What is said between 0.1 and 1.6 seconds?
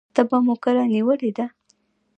تبه مو کله نیولې ده؟